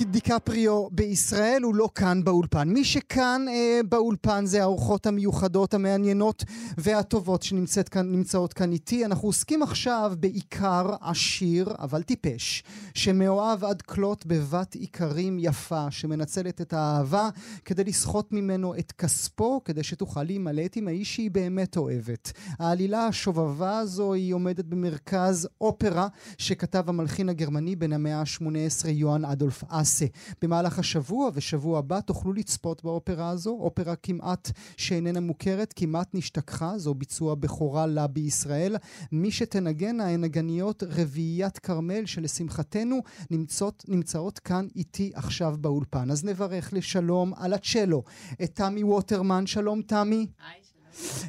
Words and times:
דיקפריו 0.00 0.88
בישראל 0.90 1.62
הוא 1.62 1.74
לא 1.74 1.88
כאן 1.94 2.24
באולפן. 2.24 2.68
מי 2.68 2.84
שכאן 2.84 3.46
אה, 3.48 3.80
באולפן 3.88 4.46
זה 4.46 4.62
האורחות 4.62 5.06
המיוחדות, 5.06 5.74
המעניינות 5.74 6.44
והטובות 6.78 7.42
שנמצאות 7.42 7.88
כאן, 7.88 8.22
כאן 8.54 8.72
איתי. 8.72 9.04
אנחנו 9.04 9.28
עוסקים 9.28 9.62
עכשיו 9.62 10.12
בעיקר 10.20 10.94
עשיר, 11.00 11.74
אבל 11.78 12.02
טיפש, 12.02 12.62
שמאוהב 12.94 13.64
עד 13.64 13.82
כלות 13.82 14.26
בבת 14.26 14.76
איכרים 14.80 15.38
יפה, 15.40 15.90
שמנצלת 15.90 16.60
את 16.60 16.72
האהבה 16.72 17.28
כדי 17.64 17.84
לסחוט 17.84 18.32
ממנו 18.32 18.74
את 18.74 18.92
כספו, 18.92 19.60
כדי 19.64 19.82
שתוכל 19.82 20.22
להימלט 20.22 20.76
עם 20.76 20.88
האיש 20.88 21.14
שהיא 21.14 21.30
באמת 21.30 21.76
אוהבת. 21.76 22.32
העלילה 22.58 23.06
השובבה 23.06 23.78
הזו 23.78 24.12
היא 24.12 24.34
עומדת 24.34 24.64
במרכז 24.64 25.48
אופרה 25.60 26.08
שכתב 26.38 26.84
המלחין 26.86 27.28
הגרמני 27.28 27.76
בן 27.76 27.92
המאה 27.92 28.20
ה-18 28.20 28.88
יוהאן 28.88 29.24
אדולף 29.24 29.64
אס. 29.68 29.81
נעשה. 29.82 30.06
במהלך 30.42 30.78
השבוע 30.78 31.30
ושבוע 31.34 31.78
הבא 31.78 32.00
תוכלו 32.00 32.32
לצפות 32.32 32.84
באופרה 32.84 33.28
הזו, 33.28 33.50
אופרה 33.50 33.96
כמעט 33.96 34.50
שאיננה 34.76 35.20
מוכרת, 35.20 35.72
כמעט 35.76 36.14
נשתכחה, 36.14 36.78
זו 36.78 36.94
ביצוע 36.94 37.34
בכורה 37.34 37.86
לה 37.86 38.06
בישראל. 38.06 38.76
מי 39.12 39.30
שתנגנה 39.30 40.08
הן 40.08 40.20
נגניות 40.20 40.82
רביעיית 40.86 41.58
כרמל 41.58 42.06
שלשמחתנו 42.06 43.00
נמצאות, 43.30 43.84
נמצאות 43.88 44.38
כאן 44.38 44.66
איתי 44.76 45.10
עכשיו 45.14 45.56
באולפן. 45.60 46.10
אז 46.10 46.24
נברך 46.24 46.72
לשלום 46.72 47.34
על 47.36 47.52
הצ'לו 47.52 48.02
את 48.42 48.50
תמי 48.54 48.82
ווטרמן, 48.82 49.46
שלום 49.46 49.82
תמי. 49.82 50.26
היי. 50.48 50.62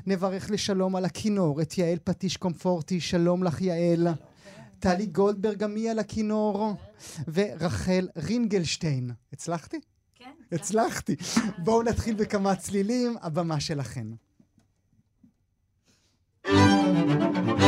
נברך 0.07 0.51
לשלום 0.51 0.95
על 0.95 1.05
הכינור 1.05 1.61
את 1.61 1.77
יעל 1.77 1.97
פטיש 2.03 2.37
קומפורטי, 2.37 2.99
שלום 2.99 3.43
לך 3.43 3.61
יעל. 3.61 4.01
שלום. 4.01 4.32
טלי 4.83 5.05
גולדברג 5.05 5.63
עמי 5.63 5.89
על 5.89 5.99
הכינור, 5.99 6.75
ורחל 7.33 8.07
רינגלשטיין. 8.17 9.11
הצלחתי? 9.33 9.79
כן. 10.15 10.31
הצלחתי. 10.51 11.15
בואו 11.57 11.83
נתחיל 11.83 12.15
בכמה 12.15 12.55
צלילים, 12.55 13.15
הבמה 13.21 13.59
שלכם. 13.59 14.11
בראבו, 16.45 17.62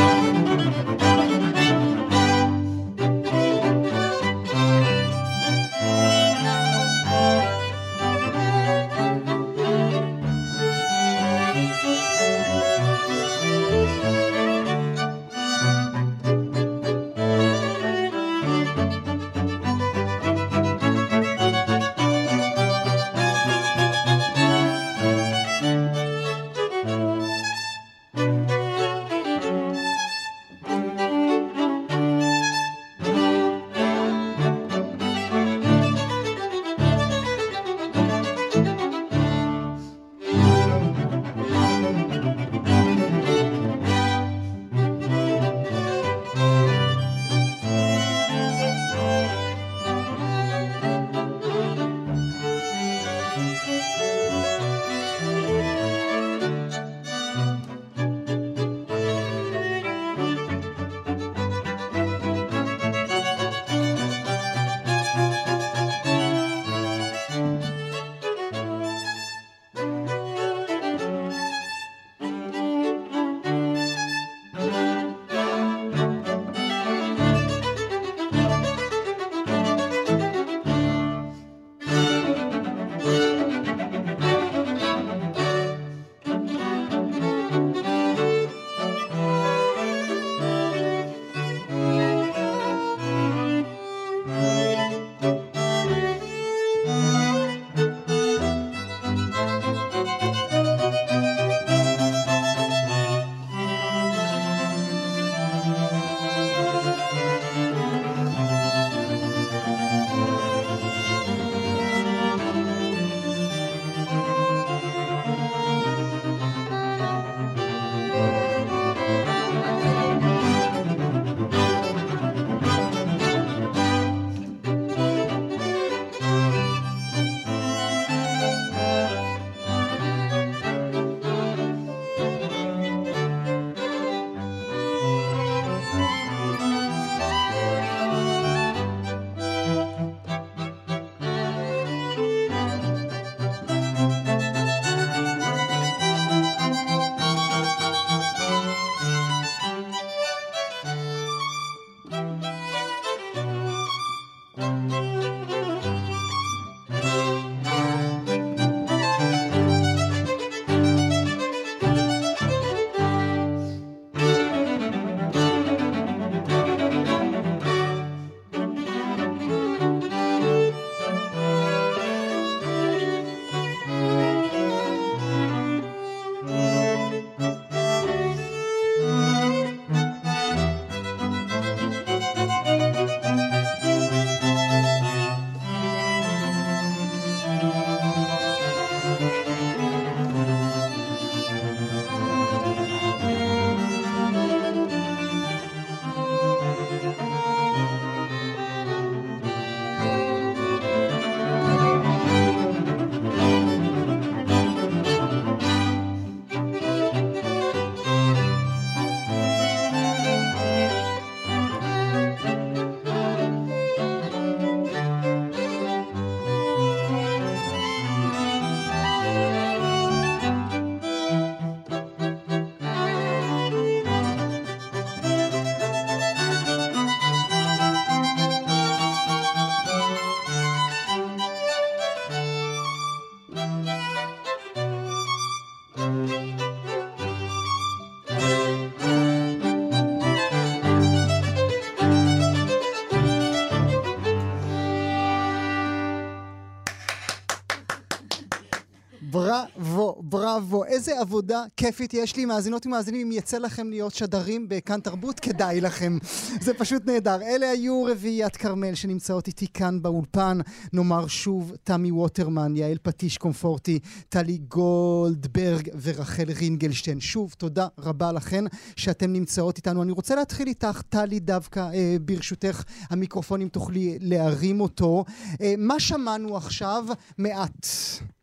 is 251.07 251.14
עבודה 251.25 251.63
כיפית 251.77 252.13
יש 252.13 252.35
לי, 252.35 252.45
מאזינות 252.45 252.85
ומאזינים, 252.85 253.27
אם 253.27 253.31
יצא 253.31 253.57
לכם 253.57 253.89
להיות 253.89 254.13
שדרים 254.13 254.69
בכאן 254.69 254.99
תרבות, 254.99 255.39
כדאי 255.39 255.81
לכם. 255.81 256.17
זה 256.61 256.73
פשוט 256.73 257.05
נהדר. 257.05 257.41
אלה 257.41 257.69
היו 257.69 258.03
רביעיית 258.03 258.55
כרמל 258.55 258.95
שנמצאות 258.95 259.47
איתי 259.47 259.67
כאן 259.73 260.01
באולפן. 260.01 260.57
נאמר 260.93 261.27
שוב, 261.27 261.73
תמי 261.83 262.11
ווטרמן, 262.11 262.77
יעל 262.77 262.97
פטיש 263.01 263.37
קומפורטי, 263.37 263.99
טלי 264.29 264.57
גולדברג 264.57 265.89
ורחל 266.01 266.51
רינגלשטיין. 266.59 267.19
שוב, 267.19 267.55
תודה 267.57 267.87
רבה 267.99 268.31
לכן 268.31 268.65
שאתן 268.95 269.33
נמצאות 269.33 269.77
איתנו. 269.77 270.03
אני 270.03 270.11
רוצה 270.11 270.35
להתחיל 270.35 270.67
איתך, 270.67 271.01
טלי, 271.09 271.39
דווקא, 271.39 271.79
אה, 271.79 272.15
ברשותך, 272.21 272.83
המיקרופון, 273.09 273.61
אם 273.61 273.67
תוכלי 273.67 274.17
להרים 274.21 274.81
אותו. 274.81 275.25
אה, 275.61 275.73
מה 275.77 275.99
שמענו 275.99 276.57
עכשיו? 276.57 277.05
מעט. 277.37 277.87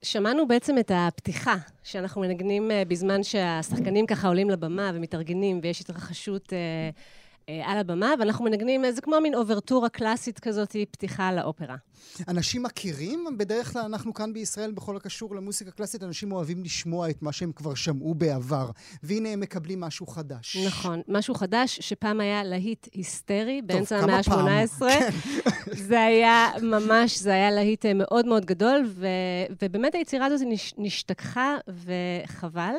שמענו 0.03 0.49
בעצם 0.49 0.79
את 0.79 0.91
הפתיחה 0.95 1.57
שאנחנו 1.83 2.21
מנגנים 2.21 2.71
בזמן 2.89 3.23
שהשחקנים 3.23 4.07
ככה 4.07 4.29
עולים 4.29 4.51
לבמה 4.51 4.91
ומתארגנים 4.95 5.61
ויש 5.63 5.81
התרחשות 5.81 6.53
אה, 6.53 6.59
אה, 6.59 6.91
על 7.65 7.79
הבמה, 7.79 8.15
ואנחנו 8.19 8.45
מנגנים, 8.45 8.91
זה 8.91 9.01
כמו 9.01 9.21
מין 9.21 9.35
אוברטורה 9.35 9.89
קלאסית 9.89 10.41
כזאת, 10.41 10.77
פתיחה 10.91 11.33
לאופרה. 11.33 11.77
אנשים 12.29 12.63
מכירים? 12.63 13.25
בדרך 13.37 13.73
כלל 13.73 13.83
אנחנו 13.83 14.15
כאן 14.15 14.33
בישראל, 14.33 14.71
בכל 14.71 14.97
הקשור 14.97 15.35
למוסיקה 15.35 15.71
קלאסית, 15.71 16.03
אנשים 16.03 16.33
אוהבים 16.33 16.65
לשמוע 16.65 17.11
את 17.11 17.23
מה 17.23 17.33
שהם 17.33 17.53
כבר 17.53 17.75
שמעו 17.75 18.15
בעבר. 18.15 18.71
והנה 19.03 19.29
הם 19.29 19.41
מקבלים 19.41 19.81
משהו 19.81 20.07
חדש. 20.07 20.57
נכון, 20.67 21.01
משהו 21.09 21.35
חדש 21.35 21.79
שפעם 21.81 22.21
היה 22.21 22.45
להיט 22.45 22.89
היסטרי 22.93 23.63
באמצע 23.63 23.99
המאה 23.99 24.17
ה-18. 24.17 24.79
כן. 24.79 25.11
זה 25.89 26.05
היה 26.05 26.49
ממש, 26.63 27.19
זה 27.19 27.31
היה 27.31 27.51
להיט 27.51 27.87
מאוד 27.87 28.27
מאוד 28.27 28.45
גדול, 28.45 28.85
ו, 28.87 29.07
ובאמת 29.63 29.95
היצירה 29.95 30.27
הזאת 30.27 30.47
נשתכחה, 30.79 31.57
וחבל. 31.69 32.75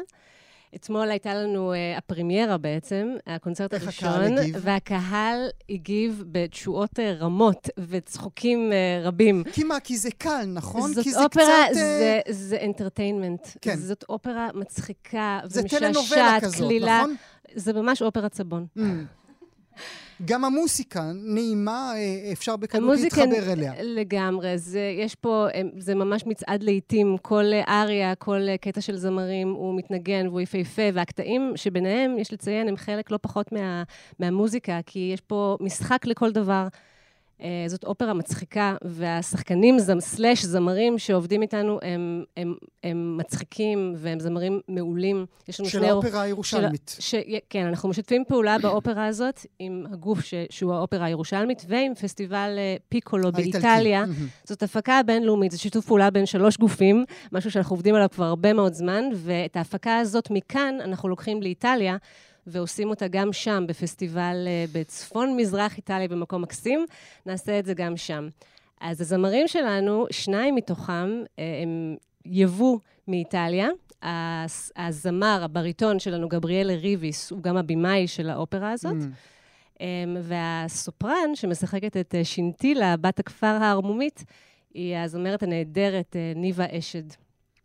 אתמול 0.75 1.09
הייתה 1.11 1.33
לנו 1.33 1.73
uh, 1.73 1.97
הפרמיירה 1.97 2.57
בעצם, 2.57 3.15
הקונצרט 3.27 3.73
הראשון. 3.73 4.35
והקהל 4.53 5.47
הגיב 5.69 6.23
בתשואות 6.31 6.99
uh, 6.99 7.01
רמות 7.19 7.69
וצחוקים 7.77 8.71
uh, 8.71 9.07
רבים. 9.07 9.43
כי 9.51 9.63
מה? 9.63 9.79
כי 9.79 9.97
זה 9.97 10.09
קל, 10.17 10.45
נכון? 10.47 10.93
זאת 10.93 11.03
כי 11.03 11.11
זה 11.11 11.23
אופרה, 11.23 11.43
קצת... 11.65 11.73
זה, 11.73 12.21
זה 12.29 12.57
אנטרטיינמנט. 12.65 13.47
כן. 13.61 13.75
זאת 13.75 14.05
אופרה 14.09 14.49
מצחיקה 14.53 15.39
ומשעשעת, 15.51 16.43
כלילה. 16.57 16.97
נכון? 16.97 17.15
זה 17.55 17.73
ממש 17.73 18.01
אופרת 18.01 18.33
סבון. 18.33 18.65
גם 20.25 20.45
המוסיקה 20.45 21.11
נעימה, 21.15 21.93
אה, 21.95 22.31
אפשר 22.31 22.55
בקלות 22.55 22.99
להתחבר 22.99 23.51
אליה. 23.51 23.73
לגמרי. 23.83 24.57
זה, 24.57 24.93
יש 24.99 25.15
פה, 25.15 25.47
זה 25.77 25.95
ממש 25.95 26.25
מצעד 26.25 26.63
לעיתים. 26.63 27.17
כל 27.21 27.43
אריה, 27.67 28.15
כל 28.15 28.41
קטע 28.61 28.81
של 28.81 28.97
זמרים 28.97 29.51
הוא 29.51 29.77
מתנגן 29.77 30.27
והוא 30.27 30.41
יפהפה, 30.41 30.81
והקטעים 30.93 31.51
שביניהם, 31.55 32.17
יש 32.19 32.33
לציין, 32.33 32.67
הם 32.67 32.77
חלק 32.77 33.11
לא 33.11 33.19
פחות 33.21 33.51
מה, 33.51 33.83
מהמוזיקה, 34.19 34.79
כי 34.85 35.11
יש 35.13 35.21
פה 35.21 35.57
משחק 35.61 36.05
לכל 36.05 36.31
דבר. 36.31 36.67
אה, 37.41 37.65
זאת 37.67 37.83
אופרה 37.83 38.13
מצחיקה, 38.13 38.75
והשחקנים, 38.81 39.77
סלאש 39.99 40.45
זמרים 40.45 40.97
שעובדים 40.97 41.41
איתנו, 41.41 41.79
הם, 41.81 42.23
הם, 42.37 42.55
הם 42.83 43.17
מצחיקים 43.17 43.93
והם 43.97 44.19
זמרים 44.19 44.59
מעולים. 44.67 45.25
יש 45.47 45.59
לנו 45.59 45.69
של 45.69 45.83
האופרה 45.83 46.21
הירושלמית. 46.21 46.95
של, 46.99 47.17
ש, 47.17 47.35
כן, 47.49 47.65
אנחנו 47.65 47.89
משתפים 47.89 48.23
פעולה 48.27 48.57
באופרה 48.57 49.05
הזאת 49.05 49.45
עם 49.59 49.85
הגוף 49.91 50.21
ש, 50.21 50.33
שהוא 50.49 50.73
האופרה 50.73 51.05
הירושלמית, 51.05 51.65
ועם 51.67 51.95
פסטיבל 51.95 52.55
אה, 52.57 52.75
פיקולו 52.89 53.31
באיטליה. 53.31 54.05
זאת 54.43 54.63
הפקה 54.63 55.01
בינלאומית, 55.05 55.51
זה 55.51 55.57
שיתוף 55.57 55.85
פעולה 55.85 56.09
בין 56.09 56.25
שלוש 56.25 56.57
גופים, 56.57 57.05
משהו 57.31 57.51
שאנחנו 57.51 57.73
עובדים 57.73 57.95
עליו 57.95 58.09
כבר 58.09 58.25
הרבה 58.25 58.53
מאוד 58.53 58.73
זמן, 58.73 59.03
ואת 59.13 59.55
ההפקה 59.55 59.97
הזאת 59.97 60.27
מכאן 60.31 60.77
אנחנו 60.81 61.09
לוקחים 61.09 61.41
לאיטליה. 61.41 61.97
ועושים 62.47 62.89
אותה 62.89 63.07
גם 63.07 63.33
שם, 63.33 63.63
בפסטיבל 63.67 64.43
אה, 64.47 64.65
בצפון-מזרח 64.71 65.77
איטליה, 65.77 66.07
במקום 66.07 66.41
מקסים. 66.41 66.85
נעשה 67.25 67.59
את 67.59 67.65
זה 67.65 67.73
גם 67.73 67.97
שם. 67.97 68.27
אז 68.81 69.01
הזמרים 69.01 69.47
שלנו, 69.47 70.05
שניים 70.11 70.55
מתוכם 70.55 71.23
אה, 71.39 71.59
הם 71.63 71.95
יבוא 72.25 72.77
מאיטליה. 73.07 73.67
הזמר, 74.75 75.39
הבריטון 75.43 75.99
שלנו, 75.99 76.29
גבריאל 76.29 76.71
ריביס, 76.71 77.31
הוא 77.31 77.43
גם 77.43 77.57
הבמאי 77.57 78.07
של 78.07 78.29
האופרה 78.29 78.71
הזאת. 78.71 78.97
Mm. 78.97 79.79
אמ, 79.79 80.17
והסופרן, 80.21 81.35
שמשחקת 81.35 81.97
את 81.97 82.15
אה, 82.15 82.23
שינטילה, 82.23 82.97
בת 82.97 83.19
הכפר 83.19 83.57
הערמומית, 83.61 84.23
היא 84.73 84.97
הזמרת 84.97 85.43
הנהדרת 85.43 86.15
ניבה 86.35 86.65
אשד. 86.71 87.22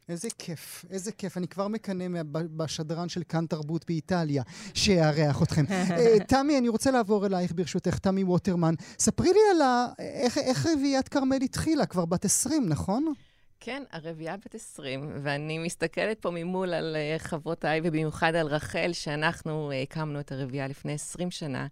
איזה 0.09 0.29
כיף, 0.39 0.85
איזה 0.91 1.13
כיף. 1.13 1.37
אני 1.37 1.49
כבר 1.49 1.69
מקנא 1.69 2.23
בשדרן 2.33 3.09
של 3.09 3.23
כאן 3.29 3.47
תרבות 3.47 3.85
באיטליה, 3.87 4.43
שיארח 4.75 5.43
אתכם. 5.43 5.65
אה, 5.71 6.17
תמי, 6.29 6.59
אני 6.59 6.69
רוצה 6.69 6.91
לעבור 6.91 7.27
אלייך 7.27 7.53
ברשותך, 7.55 7.99
תמי 7.99 8.25
ווטרמן. 8.25 8.75
ספרי 8.99 9.29
לי 9.33 9.41
על 9.51 9.63
ה... 9.63 9.87
איך, 9.99 10.39
איך 10.39 10.67
רביעיית 10.67 11.09
כרמל 11.09 11.43
התחילה, 11.43 11.87
כבר 11.87 12.05
בת 12.05 12.25
20, 12.25 12.69
נכון? 12.69 13.13
כן, 13.61 13.83
הרביעייה 13.93 14.37
בת 14.37 14.55
20, 14.55 15.11
ואני 15.23 15.59
מסתכלת 15.59 16.21
פה 16.21 16.31
ממול 16.31 16.75
על 16.75 16.97
uh, 16.97 17.23
חברותיי, 17.23 17.81
ובמיוחד 17.85 18.35
על 18.35 18.47
רחל, 18.47 18.91
שאנחנו 18.93 19.71
uh, 19.71 19.75
הקמנו 19.75 20.21
את 20.21 20.33
הרביעייה 20.33 20.69
לפני 20.69 20.93
20 20.93 21.31
שנה, 21.31 21.67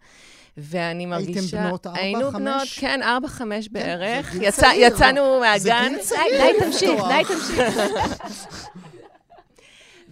ואני 0.57 1.07
מרגישה... 1.07 1.41
הייתם 1.41 1.69
בנות 1.69 1.87
4-5? 1.87 1.91
היינו 1.99 2.31
בנות, 2.31 2.69
כן, 2.77 3.01
4-5 3.03 3.39
כן, 3.39 3.49
בערך. 3.71 4.33
זה 4.33 4.45
יצא, 4.45 4.61
צעיר. 4.61 4.87
יצאנו 4.87 5.41
מהגן. 5.41 5.63
זה 5.63 5.89
גיל 5.89 6.03
צעיר. 6.03 6.43
די, 6.43 6.65
תמשיך, 6.65 7.03
די, 7.09 7.35
תמשיך. 7.35 7.79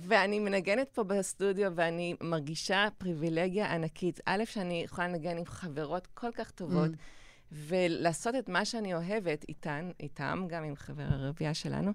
ואני 0.08 0.38
מנגנת 0.38 0.88
פה 0.88 1.02
בסטודיו, 1.04 1.72
ואני 1.74 2.14
מרגישה 2.20 2.88
פריבילגיה 2.98 3.74
ענקית. 3.74 4.20
א', 4.26 4.42
שאני 4.44 4.82
יכולה 4.84 5.08
לנגן 5.08 5.38
עם 5.38 5.44
חברות 5.44 6.08
כל 6.14 6.30
כך 6.34 6.50
טובות. 6.50 6.90
Mm. 6.90 7.23
ולעשות 7.52 8.34
את 8.34 8.48
מה 8.48 8.64
שאני 8.64 8.94
אוהבת 8.94 9.44
איתן, 9.48 9.90
איתם, 10.00 10.44
גם 10.48 10.64
עם 10.64 10.76
חבר 10.76 11.06
הרבייה 11.08 11.54
שלנו. 11.54 11.92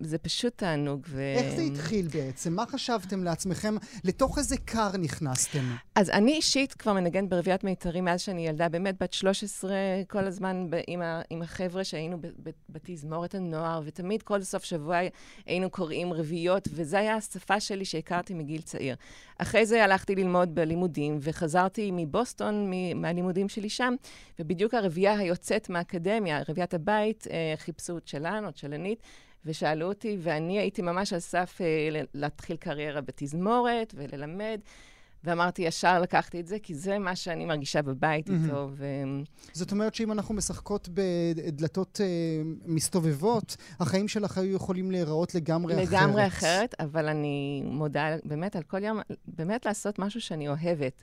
זה 0.00 0.18
פשוט 0.18 0.52
תענוג. 0.58 1.00
ו... 1.08 1.20
איך 1.36 1.54
זה 1.56 1.62
התחיל 1.62 2.08
בעצם? 2.08 2.52
מה 2.52 2.66
חשבתם 2.66 3.24
לעצמכם? 3.24 3.74
לתוך 4.04 4.38
איזה 4.38 4.56
קר 4.64 4.96
נכנסתם? 4.96 5.62
אז 5.94 6.10
אני 6.10 6.32
אישית 6.32 6.72
כבר 6.74 6.92
מנגנת 6.92 7.28
ברביעיית 7.28 7.64
מיתרים 7.64 8.04
מאז 8.04 8.20
שאני 8.20 8.46
ילדה, 8.46 8.68
באמת 8.68 8.94
בת 9.02 9.12
13, 9.12 9.70
כל 10.08 10.24
הזמן 10.24 10.66
ב- 10.70 10.80
עם, 10.86 11.02
ה- 11.02 11.22
עם 11.30 11.42
החבר'ה 11.42 11.84
שהיינו 11.84 12.18
בתזמורת 12.68 13.34
הנוער, 13.34 13.80
ותמיד 13.84 14.22
כל 14.22 14.42
סוף 14.42 14.64
שבוע 14.64 14.98
היינו 15.46 15.70
קוראים 15.70 16.12
רביעיות, 16.12 16.68
וזו 16.74 16.96
הייתה 16.96 17.14
השפה 17.14 17.60
שלי 17.60 17.84
שהכרתי 17.84 18.34
מגיל 18.34 18.62
צעיר. 18.62 18.96
אחרי 19.38 19.66
זה 19.66 19.84
הלכתי 19.84 20.14
ללמוד 20.14 20.54
בלימודים, 20.54 21.18
וחזרתי 21.20 21.90
מבוסטון, 21.92 22.70
מ- 22.70 23.00
מהלימודים 23.02 23.48
שלי 23.48 23.68
שם, 23.68 23.94
ובדיוק 24.38 24.74
הרביעייה 24.74 25.18
היוצאת 25.18 25.70
מהאקדמיה, 25.70 26.42
רביעיית 26.48 26.74
הבית, 26.74 27.26
אה, 27.30 27.54
חיפשו 27.56 27.98
את 27.98 28.08
שלנו, 28.08 28.48
את 28.48 28.56
שלנית. 28.56 29.02
ושאלו 29.44 29.88
אותי, 29.88 30.16
ואני 30.20 30.58
הייתי 30.58 30.82
ממש 30.82 31.12
על 31.12 31.20
סף 31.20 31.58
אה, 31.60 32.00
להתחיל 32.14 32.56
קריירה 32.56 33.00
בתזמורת 33.00 33.94
וללמד. 33.96 34.60
ואמרתי, 35.24 35.62
ישר 35.62 36.00
לקחתי 36.00 36.40
את 36.40 36.46
זה, 36.46 36.58
כי 36.58 36.74
זה 36.74 36.98
מה 36.98 37.16
שאני 37.16 37.44
מרגישה 37.44 37.82
בבית 37.82 38.28
mm-hmm. 38.28 38.32
איתו. 38.44 38.68
ו... 38.72 38.86
זאת 39.52 39.72
אומרת 39.72 39.94
שאם 39.94 40.12
אנחנו 40.12 40.34
משחקות 40.34 40.88
בדלתות 40.94 42.00
אה, 42.00 42.06
מסתובבות, 42.64 43.56
החיים 43.80 44.08
שלך 44.08 44.38
היו 44.38 44.54
יכולים 44.54 44.90
להיראות 44.90 45.34
לגמרי, 45.34 45.74
לגמרי 45.74 45.86
אחרת. 45.86 46.02
לגמרי 46.02 46.26
אחרת, 46.26 46.74
אבל 46.80 47.08
אני 47.08 47.62
מודה 47.64 48.16
באמת 48.24 48.56
על 48.56 48.62
כל 48.62 48.84
יום, 48.84 49.00
באמת 49.26 49.66
לעשות 49.66 49.98
משהו 49.98 50.20
שאני 50.20 50.48
אוהבת. 50.48 51.02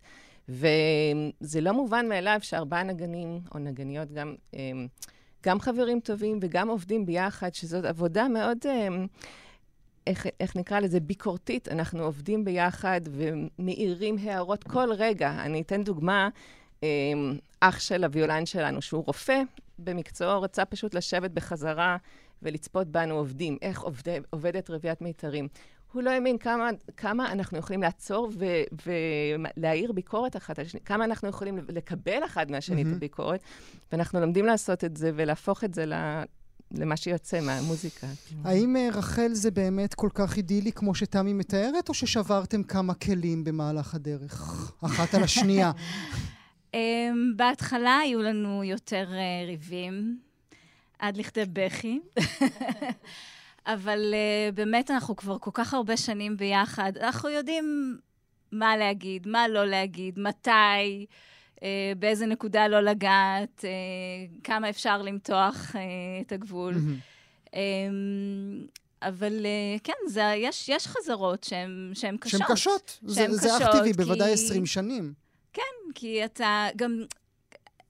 וזה 0.50 1.62
לא 1.62 1.74
מובן 1.74 2.10
מאליו 2.10 2.39
שארבעה 2.41 2.84
נגנים, 2.84 3.39
או 3.53 3.60
נגניות 3.60 4.12
גם... 4.12 4.36
אה, 4.53 4.60
גם 5.46 5.60
חברים 5.60 6.00
טובים 6.00 6.39
וגם 6.41 6.70
עובדים 6.70 7.06
ביחד, 7.06 7.53
שזאת 7.53 7.86
עבודה 7.86 8.27
מאוד, 8.27 8.58
אה, 8.65 8.88
איך, 10.08 10.27
איך 10.39 10.56
נקרא 10.56 10.79
לזה, 10.79 11.00
ביקורתית. 11.00 11.67
אנחנו 11.67 12.03
עובדים 12.03 12.46
ביחד 12.46 13.01
ומאירים 13.12 14.17
הערות 14.17 14.63
כל 14.63 14.89
רגע. 14.94 15.29
אני 15.29 15.62
אתן 15.62 15.84
דוגמה, 15.84 16.29
אה, 16.84 16.88
אח 17.60 17.79
של 17.79 18.03
הוויולן 18.03 18.46
שלנו, 18.46 18.82
שהוא 18.82 19.03
רופא 19.06 19.41
במקצועו, 19.79 20.41
רצה 20.41 20.65
פשוט 20.65 20.94
לשבת 20.94 21.32
בחזרה 21.32 21.98
ולצפות 22.41 22.88
בנו 22.88 23.15
עובדים, 23.15 23.58
איך 23.62 23.82
עובד, 23.82 24.22
עובדת 24.29 24.70
רביעיית 24.70 25.01
מיתרים. 25.01 25.48
הוא 25.98 26.04
לא 26.04 26.10
האמין 26.10 26.38
כמה, 26.38 26.70
כמה 26.98 27.32
אנחנו 27.32 27.58
יכולים 27.58 27.82
לעצור 27.82 28.32
ולהעיר 29.58 29.92
ביקורת 29.92 30.36
אחת 30.36 30.60
על 30.60 30.66
השני, 30.66 30.80
כמה 30.86 31.06
אנחנו 31.06 31.30
יכולים 31.30 31.60
לקבל 31.70 32.25
אחד 32.25 32.51
מהשני 32.51 32.84
mm-hmm. 32.84 32.88
את 32.88 32.94
הביקורת, 32.96 33.39
ואנחנו 33.92 34.20
לומדים 34.20 34.46
לעשות 34.46 34.84
את 34.84 34.98
זה 34.98 35.12
ולהפוך 35.16 35.63
את 35.63 35.74
זה 35.74 35.86
ל... 35.86 35.94
למה 36.72 36.98
שיוצא 36.98 37.42
מהמוזיקה. 37.42 38.08
האם 38.44 38.75
אה, 38.75 38.89
רחל 38.94 39.34
זה 39.34 39.51
באמת 39.51 39.94
כל 39.94 40.10
כך 40.13 40.38
אידילי 40.38 40.72
כמו 40.72 40.96
שתמי 40.96 41.34
מתארת, 41.34 41.89
או 41.89 41.94
ששברתם 41.94 42.63
כמה 42.63 42.94
כלים 42.94 43.44
במהלך 43.44 43.96
הדרך, 43.96 44.72
אחת 44.82 45.13
על 45.13 45.24
השנייה? 45.24 45.72
אמ, 46.74 47.34
בהתחלה 47.36 47.98
היו 47.98 48.22
לנו 48.22 48.63
יותר 48.63 49.08
אה, 49.13 49.46
ריבים, 49.48 50.18
עד 51.00 51.18
לכדי 51.18 51.44
בכי. 51.54 52.00
אבל 53.68 54.14
uh, 54.14 54.56
באמת 54.56 54.92
אנחנו 54.92 55.16
כבר 55.16 55.38
כל 55.40 55.52
כך 55.54 55.74
הרבה 55.74 55.98
שנים 55.98 56.38
ביחד. 56.38 56.92
אנחנו 56.98 57.30
יודעים 57.30 57.98
מה 58.52 58.78
להגיד, 58.78 59.28
מה 59.28 59.48
לא 59.48 59.66
להגיד, 59.66 60.20
מתי, 60.20 61.06
uh, 61.56 61.60
באיזה 62.00 62.26
נקודה 62.26 62.68
לא 62.68 62.80
לגעת, 62.80 63.66
uh, 63.66 64.42
כמה 64.44 64.70
אפשר 64.70 65.02
למתוח 65.02 65.76
uh, 65.76 65.78
את 66.22 66.32
הגבול. 66.32 66.74
Mm-hmm. 66.74 67.48
Um, 67.50 67.58
אבל 69.02 69.46
כן, 69.84 69.94
זה, 70.08 70.34
יש, 70.38 70.70
יש 70.70 70.88
חזרות 70.88 71.44
שהן 71.44 72.18
קשות. 72.20 72.40
שהן 72.40 72.48
קשות. 72.50 73.00
שהן 73.02 73.32
זה, 73.32 73.48
קשות, 73.48 73.60
זה 73.60 73.70
אך 73.70 73.76
טבעי, 73.76 73.94
כי... 73.94 73.98
בוודאי 73.98 74.34
20 74.34 74.66
שנים. 74.66 75.14
כן, 75.54 75.62
כי 75.96 76.26
אתה 76.26 76.68
גם... 76.76 77.04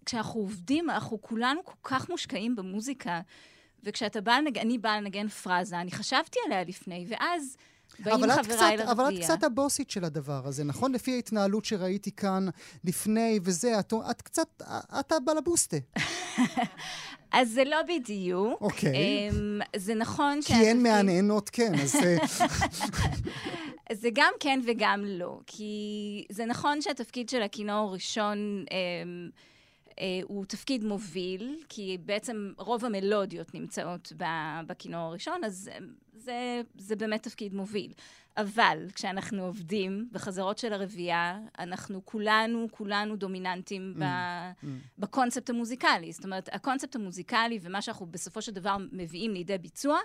כשאנחנו 0.06 0.40
עובדים, 0.40 0.90
אנחנו 0.90 1.22
כולנו 1.22 1.66
כל 1.66 1.74
כך 1.84 2.10
מושקעים 2.10 2.56
במוזיקה, 2.56 3.22
וכשאתה 3.88 4.22
בא 4.22 4.32
לנגן, 4.38 4.62
אני 4.62 4.78
באה 4.78 5.02
לנגן 5.02 5.28
פרזה, 5.28 5.82
אני 5.82 5.92
חשבתי 5.92 6.40
עליה 6.46 6.64
לפני, 6.64 7.06
ואז... 7.08 7.58
באים 8.00 8.32
חבריי 8.32 8.78
לרביע. 8.78 8.92
אבל 8.92 9.16
את 9.18 9.24
קצת 9.24 9.44
הבוסית 9.44 9.90
של 9.90 10.04
הדבר 10.04 10.42
הזה, 10.48 10.64
נכון? 10.64 10.92
לפי 10.92 11.12
ההתנהלות 11.12 11.66
שראיתי 11.66 12.12
כאן 12.12 12.48
לפני 12.84 13.40
וזה, 13.44 13.80
את, 13.80 13.94
את 14.12 14.22
קצת, 14.22 14.62
את 15.00 15.12
הבלבוסטה. 15.12 15.78
אז 17.32 17.50
זה 17.50 17.64
לא 17.64 17.78
בדיוק. 17.88 18.62
אוקיי. 18.62 18.90
Okay. 18.90 19.34
אמ, 19.34 19.62
um, 19.62 19.80
זה 19.80 19.96
נכון 19.96 20.40
כי 20.46 20.54
אין 20.54 20.84
מהנהנות, 20.84 21.50
כן, 21.50 21.74
אז... 21.76 21.96
זה 24.02 24.10
גם 24.14 24.34
כן 24.40 24.60
וגם 24.66 25.04
לא. 25.06 25.40
כי 25.48 26.26
זה 26.32 26.46
נכון 26.46 26.82
שהתפקיד 26.82 27.30
של 27.30 27.42
הכינור 27.42 27.90
הראשון... 27.90 28.66
Um, 28.66 28.72
אה, 28.72 29.30
הוא 30.24 30.46
תפקיד 30.46 30.84
מוביל, 30.84 31.56
כי 31.70 31.98
בעצם 32.06 32.54
רוב 32.58 32.86
המלודיות 32.86 33.54
נמצאות 33.54 34.14
בכינור 34.68 35.02
הראשון, 35.02 35.44
אז 35.44 35.70
אה, 35.74 35.78
זה, 36.14 36.62
זה 36.78 36.96
באמת 36.96 37.24
תפקיד 37.24 37.54
מוביל. 37.54 37.94
אבל 38.38 38.86
כשאנחנו 38.94 39.46
עובדים 39.46 40.10
בחזרות 40.12 40.58
של 40.58 40.74
הרביעייה, 40.74 41.40
אנחנו 41.60 42.02
כולנו, 42.06 42.68
כולנו 42.72 43.16
דומיננטים 43.16 43.94
mm, 43.96 44.00
ב, 44.00 44.04
mm. 44.04 44.68
בקונספט 44.98 45.50
המוזיקלי. 45.50 46.12
זאת 46.12 46.26
אומרת, 46.26 46.50
הקונספט 46.52 46.96
המוזיקלי 46.96 47.60
ומה 47.62 47.82
שאנחנו 47.82 48.06
בסופו 48.06 48.42
של 48.42 48.52
דבר 48.52 48.78
מביאים 48.92 49.34
לידי 49.34 49.58
ביצוע, 49.58 49.98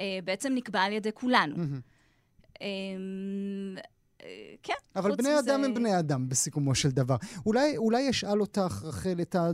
אה, 0.00 0.18
בעצם 0.24 0.52
נקבע 0.54 0.80
על 0.80 0.92
ידי 0.92 1.10
כולנו. 1.14 1.56
Mm-hmm. 1.56 2.58
כן, 4.62 4.74
אבל 4.96 5.16
בני 5.16 5.28
מזה... 5.28 5.38
אדם 5.38 5.64
הם 5.64 5.74
בני 5.74 5.98
אדם, 5.98 6.28
בסיכומו 6.28 6.74
של 6.74 6.90
דבר. 6.90 7.16
אולי, 7.46 7.76
אולי 7.76 8.10
אשאל 8.10 8.40
אותך, 8.40 8.82
רחל, 8.84 9.18
את 9.22 9.34
ה... 9.34 9.50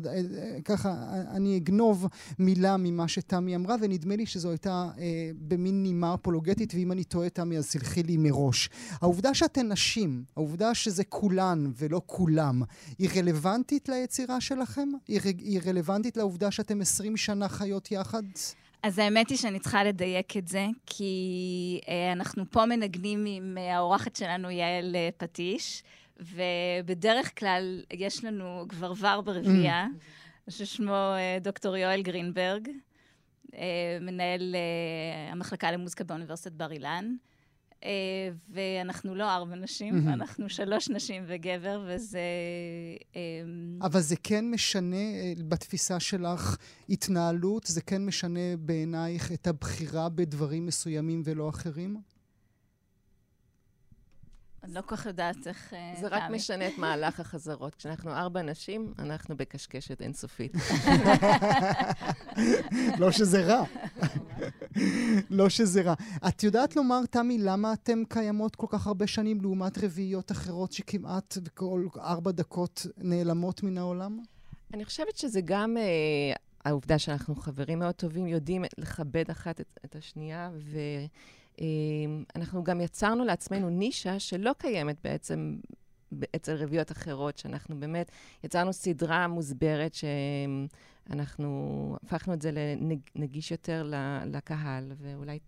ככה, 0.65 0.95
אני 1.31 1.57
אגנוב 1.57 2.07
מילה 2.39 2.77
ממה 2.77 3.09
שתמי 3.09 3.57
אמרה, 3.57 3.77
ונדמה 3.81 4.17
לי 4.17 4.27
שזו 4.27 4.51
הייתה 4.51 4.91
אה, 4.99 5.31
במין 5.49 5.83
נימה 5.83 6.15
אפולוגטית, 6.15 6.75
ואם 6.75 6.93
אני 6.93 7.05
טועה, 7.05 7.29
תמי, 7.29 7.59
אז 7.59 7.67
סלחי 7.67 8.03
לי 8.03 8.17
מראש. 8.17 8.71
העובדה 9.01 9.35
שאתן 9.35 9.73
נשים, 9.73 10.25
העובדה 10.37 10.75
שזה 10.75 11.05
כולן 11.05 11.71
ולא 11.77 12.01
כולם, 12.07 12.63
היא 12.99 13.09
רלוונטית 13.17 13.89
ליצירה 13.89 14.41
שלכם? 14.41 14.89
היא, 15.09 15.21
היא 15.25 15.61
רלוונטית 15.67 16.17
לעובדה 16.17 16.51
שאתם 16.51 16.81
20 16.81 17.17
שנה 17.17 17.49
חיות 17.49 17.93
יחד? 17.93 18.23
אז 18.83 18.99
האמת 18.99 19.29
היא 19.29 19.39
שאני 19.39 19.59
צריכה 19.59 19.85
לדייק 19.85 20.37
את 20.37 20.49
זה, 20.49 20.67
כי 20.87 21.81
אה, 21.89 22.13
אנחנו 22.13 22.45
פה 22.51 22.67
מנגנים 22.67 23.25
עם 23.29 23.59
אה, 23.59 23.77
האורחת 23.77 24.17
שלנו, 24.17 24.51
יעל 24.51 24.97
אה, 24.97 25.09
פטיש, 25.17 25.83
ובדרך 26.21 27.39
כלל 27.39 27.83
יש 27.93 28.25
לנו 28.25 28.65
גברבר 28.69 29.21
ברביעייה, 29.21 29.87
mm. 29.87 30.51
ששמו 30.51 30.93
אה, 30.93 31.39
דוקטור 31.41 31.77
יואל 31.77 32.03
גרינברג, 32.03 32.69
אה, 33.55 33.99
מנהל 34.01 34.55
אה, 34.55 35.33
המחלקה 35.33 35.73
למוזיקה 35.73 36.05
באוניברסיטת 36.05 36.53
בר 36.53 36.73
אילן. 36.73 37.15
Uh, 37.81 37.85
ואנחנו 38.49 39.15
לא 39.15 39.35
ארבע 39.35 39.55
נשים, 39.55 39.95
mm-hmm. 39.95 40.13
אנחנו 40.13 40.49
שלוש 40.49 40.89
נשים 40.89 41.25
וגבר, 41.27 41.85
וזה... 41.89 42.21
Um... 43.13 43.85
אבל 43.85 44.01
זה 44.01 44.17
כן 44.23 44.51
משנה 44.51 44.97
uh, 44.97 45.43
בתפיסה 45.43 46.01
שלך 46.01 46.57
התנהלות? 46.89 47.67
זה 47.67 47.83
כן 47.83 48.07
משנה 48.07 48.57
בעינייך 48.59 49.33
את 49.33 49.47
הבחירה 49.47 50.09
בדברים 50.09 50.67
מסוימים 50.67 51.23
ולא 51.25 51.49
אחרים? 51.49 52.01
אני 54.65 54.75
לא 54.75 54.81
כל 54.81 54.97
כך 54.97 55.07
יודעת 55.07 55.47
איך... 55.47 55.75
אה, 55.75 55.95
זה 56.01 56.07
רק 56.09 56.23
משנה 56.31 56.69
את 56.69 56.79
מהלך 56.79 57.21
החזרות. 57.21 57.75
כשאנחנו 57.75 58.13
ארבע 58.13 58.43
נשים, 58.43 58.93
אנחנו 58.99 59.37
בקשקשת 59.37 60.03
אינסופית. 60.03 60.53
לא 63.01 63.11
שזה 63.11 63.41
רע. 63.43 63.65
לא 65.31 65.49
שזה 65.49 65.83
רע. 65.83 65.95
את 66.29 66.43
יודעת 66.43 66.77
לומר, 66.77 67.07
תמי, 67.11 67.39
למה 67.39 67.73
אתן 67.73 68.03
קיימות 68.09 68.57
כל 68.57 68.67
כך 68.71 68.87
הרבה 68.87 69.07
שנים 69.07 69.41
לעומת 69.41 69.79
רביעיות 69.85 70.33
אחרות 70.33 70.73
שכמעט 70.73 71.39
בכל 71.43 71.87
ארבע 71.97 72.31
דקות 72.31 72.87
נעלמות 72.99 73.63
מן 73.63 73.79
העולם? 73.79 74.21
אני 74.75 74.85
חושבת 74.85 75.17
שזה 75.17 75.41
גם 75.45 75.77
אה, 75.77 75.83
העובדה 76.65 76.99
שאנחנו 76.99 77.37
חברים 77.37 77.79
מאוד 77.79 77.95
טובים, 77.95 78.27
יודעים 78.27 78.65
לכבד 78.79 79.31
אחת 79.31 79.61
את, 79.61 79.79
את 79.85 79.97
השנייה, 79.97 80.51
ו... 80.55 80.79
אמ, 81.61 82.25
אנחנו 82.37 82.65
גם 82.65 82.81
יצרנו 82.81 83.25
לעצמנו 83.25 83.71
נישה 83.71 84.19
שלא 84.19 84.53
קיימת 84.59 84.97
בעצם 85.05 85.57
אצל 86.37 86.55
רביעיות 86.55 86.93
אחרות, 86.93 87.39
שאנחנו 87.39 87.81
באמת 87.81 88.11
יצרנו 88.45 88.73
סדרה 88.73 89.29
מוסברת 89.29 89.95
שאנחנו 91.09 91.97
הפכנו 92.03 92.35
את 92.35 92.43
זה 92.43 92.51
לנגיש 93.17 93.51
יותר 93.51 93.91
לקהל, 94.27 94.93
ואולי 94.99 95.39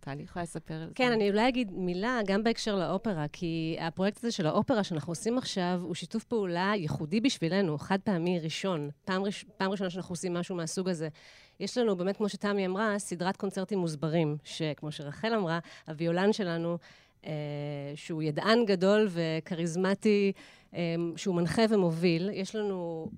טלי 0.00 0.22
יכולה 0.22 0.42
לספר 0.42 0.74
על 0.74 0.88
זה. 0.88 0.94
כן, 0.94 1.12
אני 1.12 1.30
אולי 1.30 1.48
אגיד 1.48 1.72
מילה 1.72 2.20
גם 2.26 2.44
בהקשר 2.44 2.76
לאופרה, 2.76 3.26
כי 3.32 3.76
הפרויקט 3.80 4.18
הזה 4.18 4.30
של 4.30 4.46
האופרה 4.46 4.84
שאנחנו 4.84 5.10
עושים 5.10 5.38
עכשיו 5.38 5.80
הוא 5.82 5.94
שיתוף 5.94 6.24
פעולה 6.24 6.72
ייחודי 6.76 7.20
בשבילנו, 7.20 7.78
חד 7.78 7.98
פעמי 8.04 8.40
ראשון. 8.40 8.90
פעם, 9.04 9.22
ראש, 9.22 9.44
פעם 9.56 9.70
ראשונה 9.70 9.90
שאנחנו 9.90 10.12
עושים 10.12 10.34
משהו 10.34 10.56
מהסוג 10.56 10.88
הזה. 10.88 11.08
יש 11.60 11.78
לנו, 11.78 11.96
באמת, 11.96 12.16
כמו 12.16 12.28
שתמי 12.28 12.66
אמרה, 12.66 12.98
סדרת 12.98 13.36
קונצרטים 13.36 13.78
מוסברים, 13.78 14.36
שכמו 14.44 14.92
שרחל 14.92 15.34
אמרה, 15.34 15.58
הוויולן 15.88 16.32
שלנו, 16.32 16.78
אה, 17.26 17.32
שהוא 17.94 18.22
ידען 18.22 18.64
גדול 18.64 19.08
וכריזמטי, 19.10 20.32
אה, 20.74 20.94
שהוא 21.16 21.34
מנחה 21.34 21.62
ומוביל, 21.70 22.30
יש 22.32 22.56
לנו... 22.56 23.08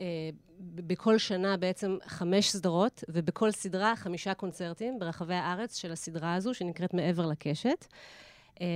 אה, 0.00 0.30
בכל 0.60 1.18
שנה 1.18 1.56
בעצם 1.56 1.96
חמש 2.06 2.50
סדרות, 2.50 3.04
ובכל 3.08 3.50
סדרה 3.50 3.96
חמישה 3.96 4.34
קונצרטים 4.34 4.98
ברחבי 4.98 5.34
הארץ 5.34 5.76
של 5.76 5.92
הסדרה 5.92 6.34
הזו, 6.34 6.54
שנקראת 6.54 6.94
מעבר 6.94 7.26
לקשת. 7.26 7.86
אמ, 8.60 8.66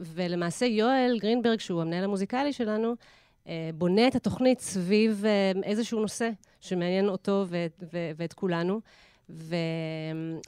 ולמעשה 0.00 0.66
יואל 0.66 1.18
גרינברג, 1.20 1.60
שהוא 1.60 1.82
המנהל 1.82 2.04
המוזיקלי 2.04 2.52
שלנו, 2.52 2.94
אה, 3.46 3.70
בונה 3.74 4.08
את 4.08 4.14
התוכנית 4.14 4.60
סביב 4.60 5.24
אה, 5.26 5.52
איזשהו 5.62 6.00
נושא 6.00 6.30
שמעניין 6.60 7.08
אותו 7.08 7.46
ואת, 7.48 7.84
ואת 8.16 8.32
כולנו. 8.32 8.80
ו... 9.30 9.56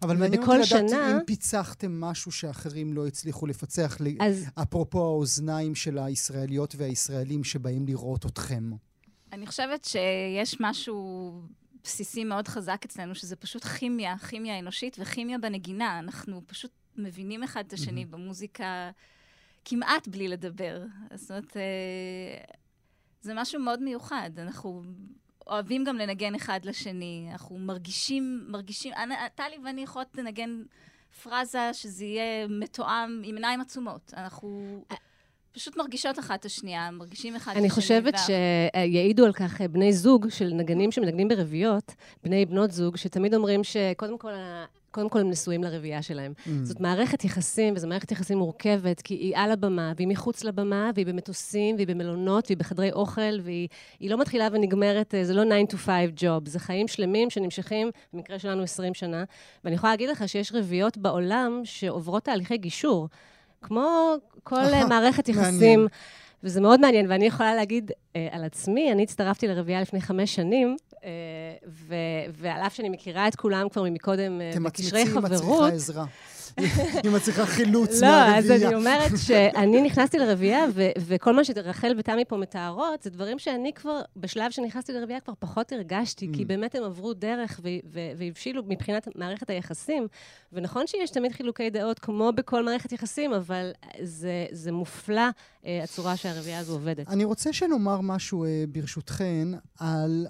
אבל 0.03 0.17
מעניין 0.17 0.43
אותי 0.43 0.53
לדעת 0.55 0.65
שנה... 0.65 1.13
אם 1.13 1.25
פיצחתם 1.27 2.01
משהו 2.01 2.33
שאחרים 2.33 2.93
לא 2.93 3.07
הצליחו 3.07 3.47
לפצח, 3.47 3.99
אז... 4.21 4.47
אפרופו 4.63 5.01
האוזניים 5.01 5.75
של 5.75 5.99
הישראליות 5.99 6.75
והישראלים 6.77 7.45
שבאים 7.45 7.87
לראות 7.87 8.27
אתכם. 8.27 8.71
אני 9.33 9.47
חושבת 9.47 9.85
שיש 9.85 10.57
משהו 10.61 11.33
בסיסי 11.85 12.25
מאוד 12.25 12.49
חזק 12.49 12.83
אצלנו, 12.85 13.15
שזה 13.15 13.37
פשוט 13.37 13.65
כימיה, 13.65 14.19
כימיה 14.19 14.59
אנושית 14.59 14.97
וכימיה 15.01 15.39
בנגינה. 15.39 15.99
אנחנו 15.99 16.43
פשוט 16.47 16.71
מבינים 16.97 17.43
אחד 17.43 17.65
את 17.67 17.73
השני 17.73 18.03
mm-hmm. 18.03 18.07
במוזיקה 18.13 18.91
כמעט 19.65 20.09
בלי 20.09 20.29
לדבר. 20.29 20.83
זאת 21.15 21.31
אומרת, 21.31 21.57
אה, 21.57 21.63
זה 23.21 23.33
משהו 23.35 23.61
מאוד 23.61 23.83
מיוחד. 23.83 24.31
אנחנו 24.39 24.83
אוהבים 25.47 25.85
גם 25.85 25.97
לנגן 25.97 26.35
אחד 26.35 26.61
לשני. 26.65 27.29
אנחנו 27.33 27.59
מרגישים, 27.59 28.45
מרגישים... 28.49 28.95
טלי 29.35 29.57
ואני 29.65 29.83
יכולות 29.83 30.17
לנגן 30.17 30.63
פרזה 31.23 31.75
שזה 31.75 32.05
יהיה 32.05 32.49
מתואם 32.49 33.23
עם 33.25 33.35
עיניים 33.35 33.61
עצומות. 33.61 34.15
אנחנו... 34.17 34.85
פשוט 35.53 35.77
מרגישות 35.77 36.19
אחת 36.19 36.41
את 36.41 36.45
השנייה, 36.45 36.91
מרגישים 36.91 37.37
אחד 37.37 37.51
את 37.51 37.57
השני. 37.57 37.63
אני 37.63 37.71
חושבת 37.71 38.15
שיעידו 38.27 39.25
על 39.25 39.33
כך 39.33 39.61
בני 39.61 39.93
זוג 39.93 40.29
של 40.29 40.53
נגנים 40.55 40.93
שמנגנים 40.93 41.29
ברביעיות, 41.29 41.95
בני 42.25 42.47
בנות 42.47 42.71
זוג, 42.71 42.97
שתמיד 42.97 43.35
אומרים 43.35 43.65
שקודם 43.65 44.19
כל... 44.19 44.33
קודם 44.91 45.09
כל 45.09 45.21
הם 45.21 45.31
נשואים 45.31 45.65
לרביעייה 45.65 46.03
שלהם. 46.03 46.33
Mm. 46.37 46.49
זאת 46.63 46.81
מערכת 46.81 47.25
יחסים, 47.25 47.75
וזו 47.77 47.89
מערכת 47.89 48.13
יחסים 48.13 48.39
מורכבת, 48.39 49.01
כי 49.01 49.15
היא 49.15 49.37
על 49.37 49.51
הבמה, 49.51 49.93
והיא 49.97 50.09
מחוץ 50.09 50.45
לבמה, 50.45 50.91
והיא 50.95 51.07
במטוסים, 51.07 51.77
והיא 51.77 51.87
במלונות, 51.87 52.45
והיא 52.49 52.59
בחדרי 52.59 52.93
אוכל, 52.93 53.41
והיא 53.43 53.69
לא 54.01 54.19
מתחילה 54.19 54.49
ונגמרת, 54.53 55.15
זה 55.23 55.35
לא 55.35 55.43
9 55.45 55.77
to 55.77 55.79
5 55.79 56.11
job, 56.21 56.49
זה 56.49 56.59
חיים 56.59 56.89
שלמים 56.89 57.31
שנמשכים, 57.31 57.91
במקרה 58.13 58.39
שלנו 58.39 58.63
20 58.63 58.95
שנה. 58.95 59.25
ואני 59.65 59.75
יכולה 59.75 59.93
להגיד 59.93 60.09
לך 60.09 60.29
שיש 60.29 60.53
רביעיות 60.53 60.99
בעולם 60.99 61.61
שעוברות 61.65 62.25
תהליכי 62.25 62.57
גישור. 62.57 63.09
כמו 63.63 64.15
כל 64.43 64.63
מערכת 64.89 65.29
יחסים. 65.29 65.87
וזה 66.45 66.61
מאוד 66.61 66.81
מעניין, 66.81 67.11
ואני 67.11 67.27
יכולה 67.27 67.55
להגיד 67.55 67.91
אה, 68.17 68.29
על 68.31 68.45
עצמי, 68.45 68.93
אני 68.93 69.03
הצטרפתי 69.03 69.49
לרביעייה 69.49 69.83
לפני 69.83 70.01
חמש 70.01 70.35
שנים, 70.35 70.77
אה, 71.05 71.09
ו- 71.69 71.95
ועל 72.33 72.61
אף 72.61 72.75
שאני 72.75 72.89
מכירה 72.89 73.29
את 73.29 73.37
כולם 73.37 73.69
כבר 73.69 73.83
ממקודם 73.83 74.41
אה, 74.41 74.51
בקשרי 74.65 75.07
חברות... 75.07 75.25
אתם 75.25 75.35
מצמיצים, 75.35 75.37
את 75.37 75.41
צריכה 75.41 75.69
עזרה. 75.69 76.05
את 77.17 77.23
צריכה 77.23 77.47
חילוץ 77.47 78.03
לא, 78.03 78.09
מהרביעייה. 78.09 78.39
אז 78.39 78.51
אני 78.51 78.75
אומרת 78.75 79.11
שאני 79.17 79.83
נכנסתי 79.83 80.19
לרביעייה, 80.19 80.65
וכל 80.99 81.33
מה 81.37 81.45
שרחל 81.45 81.95
ותמי 81.99 82.25
פה 82.25 82.37
מתארות, 82.37 83.03
זה 83.03 83.11
דברים 83.11 83.39
שאני 83.39 83.73
כבר, 83.73 84.01
בשלב 84.17 84.51
שנכנסתי 84.51 84.93
לרביעייה, 84.93 85.21
כבר 85.21 85.35
פחות 85.39 85.73
הרגשתי, 85.73 86.29
כי 86.33 86.43
Mm. 86.43 86.47
באמת 86.47 86.75
הם 86.75 86.83
עברו 86.85 87.15
דרך 87.15 87.61
והבשילו 88.17 88.63
מבחינת 88.67 89.09
מערכת 89.17 89.51
היחסים. 89.51 90.07
ונכון 90.53 90.87
שיש 90.87 91.11
תמיד 91.11 91.33
חילוקי 91.33 91.71
דעות, 91.71 91.99
כמו 91.99 92.33
בכל 92.35 92.65
מערכת 92.65 92.93
יחסים, 92.93 93.33
אבל 93.33 93.71
זה, 94.03 94.47
זה 94.53 94.73
מופלא, 94.73 95.23
אה, 95.67 95.81
הצורה 95.83 96.17
שהרביעייה 96.17 96.59
הזו 96.59 96.73
עובדת. 96.73 97.09
אני 97.09 97.25
רוצה 97.25 97.53
שנאמר 97.53 98.01
משהו, 98.01 98.45
אה, 98.45 98.65
ברשותכן, 98.69 99.49
על 99.81 100.27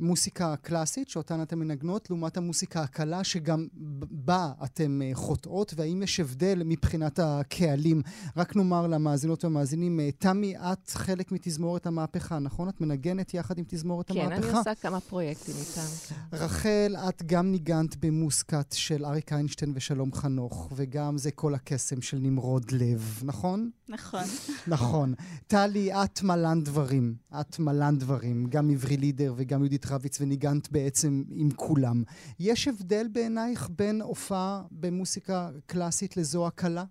אה, 0.00 0.06
מוסיקה 0.06 0.54
קלאסית, 0.56 1.08
שאותן 1.08 1.42
אתן 1.42 1.58
מנגנות, 1.58 2.10
לעומת 2.10 2.36
המוסיקה 2.36 2.82
הקלה, 2.82 3.24
שגם 3.24 3.66
בה 4.10 4.52
אתן 4.64 5.02
אה, 5.02 5.10
חוטאות, 5.14 5.74
והאם 5.76 6.02
יש 6.02 6.20
הבדל 6.20 6.62
מבחינת 6.64 7.18
הקהלים. 7.18 8.02
רק 8.36 8.56
נאמר 8.56 8.86
למאזינות 8.86 9.44
והמאזינים, 9.44 10.00
אה, 10.00 10.10
תמי, 10.18 10.56
את 10.56 10.90
חלק 10.90 11.32
מתזמורת 11.32 11.86
המהפכה, 11.86 12.38
נכון? 12.38 12.68
את 12.68 12.80
מנגנת 12.80 13.34
יחד 13.34 13.58
עם 13.58 13.64
תזמורת 13.68 14.12
כן, 14.12 14.20
המהפכה? 14.20 14.48
אני 14.48 14.58
עושה 14.58 14.74
כמה 14.74 15.00
פרויקטים 15.00 15.54
איתם. 15.60 16.16
רחל, 16.32 16.96
את 17.08 17.22
גם 17.26 17.52
ניגנת 17.52 17.96
במוסקת 17.96 18.72
של 18.72 19.04
אריק 19.04 19.32
איינשטיין 19.32 19.72
ושלום 19.74 20.12
חנוך, 20.12 20.68
וגם 20.76 21.18
זה 21.18 21.30
כל 21.30 21.54
הקסם 21.54 22.02
של 22.02 22.18
נמרוד 22.18 22.70
לב, 22.72 23.22
נכון? 23.24 23.70
נכון. 23.88 24.24
נכון. 24.66 25.14
טלי, 25.46 25.92
את 25.94 26.22
מלן 26.22 26.62
דברים. 26.62 27.14
את 27.40 27.58
מלן 27.58 27.98
דברים. 27.98 28.46
גם 28.48 28.70
עברי 28.70 28.96
לידר 28.96 29.34
וגם 29.36 29.60
יהודית 29.60 29.84
רביץ, 29.90 30.20
וניגנת 30.20 30.72
בעצם 30.72 31.22
עם 31.34 31.50
כולם. 31.50 32.02
יש 32.40 32.68
הבדל 32.68 33.06
בעינייך 33.12 33.70
בין 33.76 34.00
הופעה 34.00 34.62
במוסיקה 34.70 35.50
קלאסית 35.66 36.16
לזו 36.16 36.46
הקלה? 36.46 36.84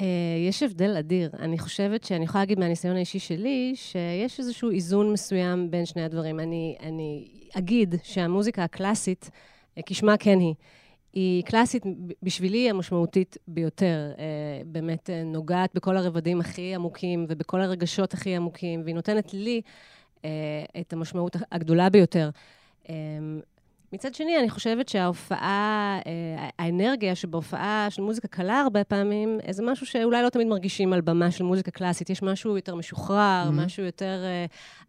אה, 0.00 0.06
יש 0.48 0.62
הבדל 0.62 0.96
אדיר. 0.96 1.30
אני 1.38 1.58
חושבת 1.58 2.04
שאני 2.04 2.24
יכולה 2.24 2.42
להגיד 2.42 2.58
מהניסיון 2.58 2.96
האישי 2.96 3.18
שלי, 3.18 3.72
שיש 3.74 4.40
איזשהו 4.40 4.70
איזון 4.70 5.12
מסוים 5.12 5.70
בין 5.70 5.86
שני 5.86 6.04
הדברים. 6.04 6.40
אני, 6.40 6.76
אני 6.80 7.28
אגיד 7.58 7.94
שהמוזיקה 8.02 8.64
הקלאסית, 8.64 9.30
אה, 9.78 9.82
כשמה 9.86 10.16
כן 10.16 10.38
היא, 10.40 10.54
היא 11.12 11.42
קלאסית, 11.44 11.82
בשבילי 12.22 12.70
המשמעותית 12.70 13.36
ביותר. 13.48 14.12
אה, 14.18 14.24
באמת 14.66 15.10
נוגעת 15.24 15.70
בכל 15.74 15.96
הרבדים 15.96 16.40
הכי 16.40 16.74
עמוקים 16.74 17.26
ובכל 17.28 17.60
הרגשות 17.60 18.14
הכי 18.14 18.36
עמוקים, 18.36 18.82
והיא 18.84 18.94
נותנת 18.94 19.34
לי 19.34 19.60
את 20.80 20.92
המשמעות 20.92 21.36
הגדולה 21.52 21.90
ביותר. 21.90 22.30
אה, 22.88 22.94
מצד 23.92 24.14
שני, 24.14 24.38
אני 24.38 24.50
חושבת 24.50 24.88
שההופעה, 24.88 25.98
אה, 26.06 26.48
האנרגיה 26.58 27.14
שבהופעה 27.14 27.86
של 27.90 28.02
מוזיקה 28.02 28.28
קלה 28.28 28.60
הרבה 28.60 28.84
פעמים, 28.84 29.38
אה, 29.48 29.52
זה 29.52 29.62
משהו 29.62 29.86
שאולי 29.86 30.22
לא 30.22 30.28
תמיד 30.28 30.46
מרגישים 30.46 30.92
על 30.92 31.00
במה 31.00 31.30
של 31.30 31.44
מוזיקה 31.44 31.70
קלאסית. 31.70 32.10
יש 32.10 32.22
משהו 32.22 32.56
יותר 32.56 32.74
משוחרר, 32.74 33.48
Mhm. 33.48 33.52
משהו 33.52 33.82
יותר... 33.84 34.22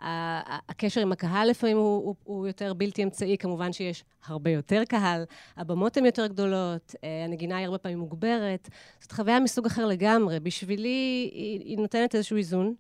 אה, 0.02 0.42
הקשר 0.70 1.02
עם 1.02 1.12
הקהל 1.12 1.50
לפעמים 1.50 1.78
הוא, 1.78 1.98
הוא, 2.06 2.16
הוא 2.24 2.48
יותר 2.48 2.74
בלתי 2.74 3.04
אמצעי, 3.04 3.38
כמובן 3.38 3.74
שיש 3.74 4.04
הרבה 4.28 4.52
יותר 4.52 4.84
קהל, 4.90 5.24
הבמות 5.58 5.98
הן 5.98 6.06
יותר 6.06 6.28
גדולות, 6.28 6.96
אה, 7.04 7.24
הנגינה 7.26 7.58
היא 7.58 7.66
הרבה 7.66 7.78
פעמים 7.78 8.00
מוגברת. 8.00 8.70
זאת 9.02 9.12
חוויה 9.12 9.40
מסוג 9.40 9.66
אחר 9.66 9.86
לגמרי. 9.86 10.40
בשבילי 10.40 11.30
היא, 11.34 11.60
היא 11.60 11.78
נותנת 11.78 12.16
איזשהו 12.16 12.38
איזון. 12.38 12.74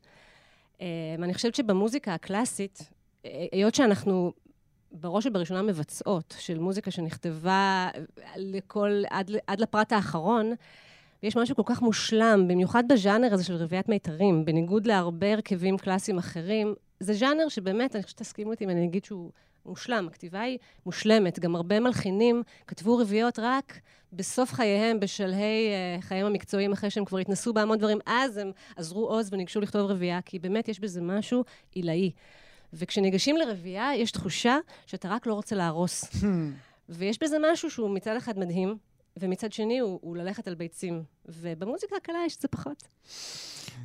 אה, 0.81 0.87
ואני 1.19 1.33
חושבת 1.33 1.55
שבמוזיקה 1.55 2.13
הקלאסית, 2.13 2.89
אה, 3.25 3.45
היות 3.51 3.75
שאנחנו 3.75 4.33
בראש 4.91 5.25
ובראשונה 5.25 5.61
מבצעות 5.61 6.35
של 6.39 6.59
מוזיקה 6.59 6.91
שנכתבה 6.91 7.89
לכל, 8.35 9.03
עד, 9.09 9.31
עד 9.47 9.59
לפרט 9.59 9.91
האחרון, 9.93 10.53
ויש 11.23 11.37
משהו 11.37 11.55
כל 11.55 11.63
כך 11.65 11.81
מושלם, 11.81 12.45
במיוחד 12.47 12.83
בז'אנר 12.89 13.33
הזה 13.33 13.43
של 13.43 13.55
רביעיית 13.55 13.89
מיתרים, 13.89 14.45
בניגוד 14.45 14.87
להרבה 14.87 15.33
הרכבים 15.33 15.77
קלאסיים 15.77 16.17
אחרים, 16.17 16.75
זה 16.99 17.13
ז'אנר 17.13 17.49
שבאמת, 17.49 17.95
אני 17.95 18.03
חושבת 18.03 18.17
שתסכימו 18.17 18.51
איתי 18.51 18.63
אם 18.63 18.69
אני 18.69 18.85
אגיד 18.85 19.05
שהוא 19.05 19.31
מושלם. 19.65 20.07
הכתיבה 20.07 20.41
היא 20.41 20.57
מושלמת. 20.85 21.39
גם 21.39 21.55
הרבה 21.55 21.79
מלחינים 21.79 22.43
כתבו 22.67 22.97
רביעיות 22.97 23.39
רק 23.39 23.79
בסוף 24.13 24.53
חייהם, 24.53 24.99
בשלהי 24.99 25.67
uh, 25.99 26.01
חייהם 26.01 26.25
המקצועיים, 26.25 26.71
אחרי 26.71 26.89
שהם 26.89 27.05
כבר 27.05 27.17
התנסו 27.17 27.53
בהמון 27.53 27.77
דברים, 27.77 27.99
אז 28.05 28.37
הם 28.37 28.51
עזרו 28.75 29.07
עוז 29.07 29.29
וניגשו 29.33 29.61
לכתוב 29.61 29.91
רביעייה, 29.91 30.21
כי 30.21 30.39
באמת 30.39 30.67
יש 30.67 30.79
בזה 30.79 31.01
משהו 31.01 31.43
עילאי. 31.71 32.11
וכשניגשים 32.73 33.37
לרביעייה, 33.37 33.95
יש 33.95 34.11
תחושה 34.11 34.57
שאתה 34.85 35.09
רק 35.09 35.27
לא 35.27 35.33
רוצה 35.33 35.55
להרוס. 35.55 36.05
ויש 36.89 37.19
בזה 37.23 37.37
משהו 37.51 37.71
שהוא 37.71 37.89
מצד 37.89 38.15
אחד 38.15 38.39
מדהים, 38.39 38.77
ומצד 39.17 39.53
שני 39.53 39.79
הוא, 39.79 39.99
הוא 40.01 40.17
ללכת 40.17 40.47
על 40.47 40.55
ביצים. 40.55 41.03
ובמוזיקה 41.25 41.95
הקלה 41.95 42.19
יש 42.25 42.35
את 42.35 42.41
זה 42.41 42.47
פחות. 42.47 42.83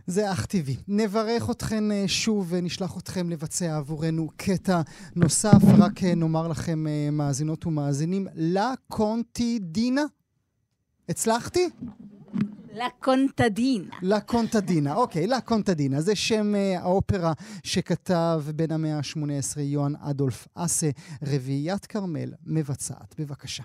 זה 0.07 0.33
אך 0.33 0.47
טבעי. 0.47 0.77
נברך 0.89 1.51
אתכן 1.51 1.93
אה, 1.93 2.05
שוב 2.07 2.47
ונשלח 2.51 2.99
אתכם 2.99 3.31
לבצע 3.31 3.77
עבורנו 3.77 4.29
קטע 4.37 4.81
נוסף. 5.17 5.63
רק 5.79 6.05
אה, 6.05 6.15
נאמר 6.15 6.49
לכם, 6.49 6.87
אה, 6.87 7.09
מאזינות 7.13 7.67
ומאזינים, 7.67 8.27
לה 8.35 8.73
קונטידינה. 8.89 10.05
הצלחתי? 11.09 11.69
לה 12.73 12.89
קונטדינה. 13.01 13.95
לה 14.03 14.21
קונטדינה, 14.21 14.95
אוקיי, 14.95 15.27
לה 15.27 15.41
קונטדינה. 15.41 16.01
זה 16.01 16.15
שם 16.15 16.55
uh, 16.55 16.81
האופרה 16.81 17.33
שכתב 17.65 18.43
בין 18.57 18.71
המאה 18.71 18.97
ה-18 18.97 19.61
יוהן 19.61 19.95
אדולף 20.01 20.49
אסה, 20.55 20.91
רביעיית 21.23 21.87
כרמל 21.87 22.33
מבצעת. 22.47 23.15
בבקשה. 23.19 23.63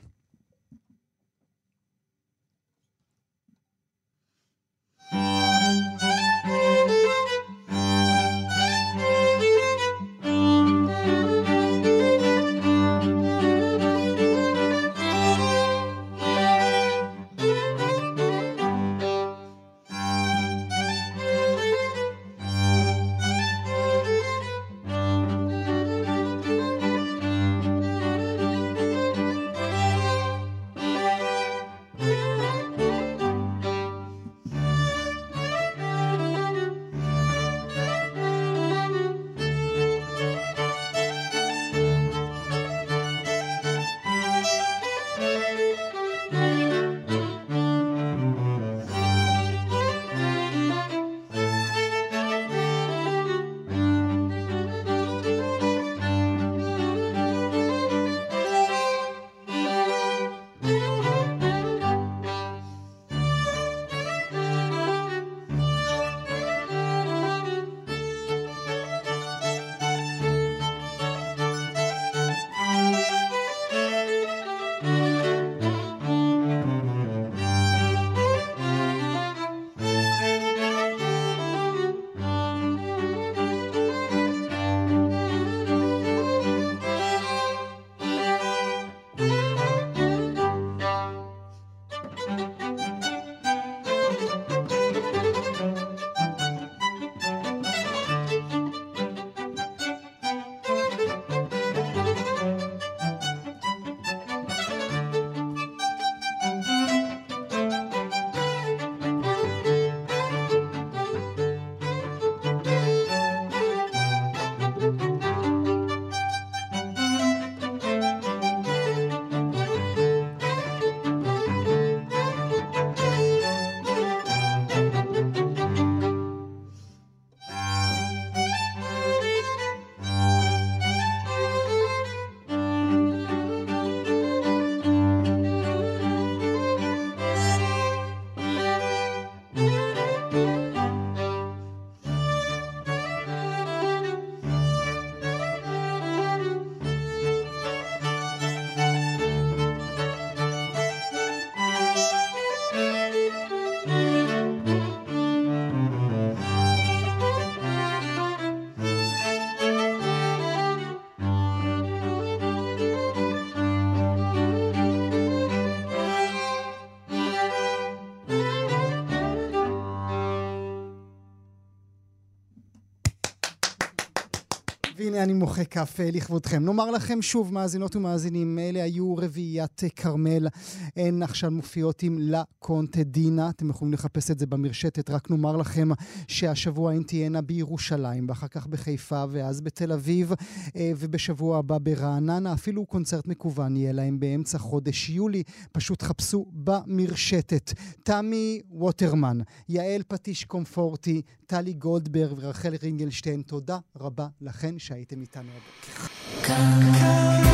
אני 175.25 175.33
מוחא 175.33 175.63
כף 175.63 175.99
אה, 175.99 176.09
לכבודכם. 176.11 176.65
נאמר 176.65 176.91
לכם 176.91 177.21
שוב, 177.21 177.53
מאזינות 177.53 177.95
ומאזינים, 177.95 178.59
אלה 178.59 178.83
היו 178.83 179.15
רביעיית 179.15 179.83
אה, 179.83 179.89
כרמל. 179.89 180.47
הן 180.95 181.23
עכשיו 181.23 181.51
מופיעות 181.51 182.03
עם 182.03 182.17
לה 182.19 182.43
קונטדינה. 182.65 183.49
אתם 183.49 183.69
יכולים 183.69 183.93
לחפש 183.93 184.31
את 184.31 184.39
זה 184.39 184.45
במרשתת. 184.45 185.09
רק 185.09 185.31
נאמר 185.31 185.57
לכם 185.57 185.89
שהשבוע 186.27 186.91
הן 186.91 187.03
תהיינה 187.03 187.41
בירושלים, 187.41 188.25
ואחר 188.29 188.47
כך 188.47 188.67
בחיפה, 188.67 189.23
ואז 189.29 189.61
בתל 189.61 189.91
אביב, 189.91 190.31
אה, 190.75 190.91
ובשבוע 190.97 191.57
הבא 191.57 191.77
ברעננה. 191.77 192.53
אפילו 192.53 192.85
קונצרט 192.85 193.27
מקוון 193.27 193.77
יהיה 193.77 193.91
להם 193.91 194.19
באמצע 194.19 194.57
חודש 194.57 195.09
יולי. 195.09 195.43
פשוט 195.71 196.01
חפשו 196.01 196.45
במרשתת. 196.51 197.73
תמי 198.03 198.61
ווטרמן, 198.69 199.37
יעל 199.69 200.01
פטיש 200.07 200.43
קומפורטי, 200.43 201.21
טלי 201.45 201.73
גולדברג 201.73 202.37
ורחל 202.37 202.75
רינגלשטיין, 202.83 203.41
תודה 203.41 203.77
רבה 203.99 204.27
לכן 204.41 204.79
שהייתם 204.79 205.21
איתנו 205.21 205.49
הבוקר. 205.51 207.44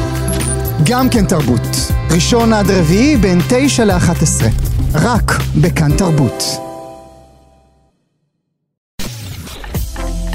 גם 0.91 1.09
כן 1.09 1.25
תרבות, 1.25 1.61
ראשון 2.15 2.53
עד 2.53 2.65
רביעי 2.71 3.17
בין 3.17 3.39
תשע 3.49 3.85
לאחת 3.85 4.21
עשרה, 4.21 4.49
רק 4.93 5.31
בכאן 5.61 5.97
תרבות. 5.97 6.43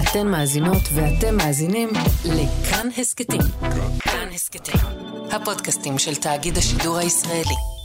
אתן 0.02 0.26
מאזינות 0.26 0.82
ואתם 0.94 1.36
מאזינים 1.36 1.88
לכאן 2.24 2.88
הסכתים. 2.98 3.40
כאן 3.98 4.28
הסכתים, 4.34 4.80
הפודקאסטים 5.30 5.98
של 5.98 6.14
תאגיד 6.14 6.58
השידור 6.58 6.96
הישראלי. 6.96 7.75